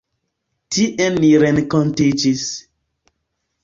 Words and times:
Tie 0.77 1.11
ni 1.19 1.31
renkontiĝis. 1.45 2.51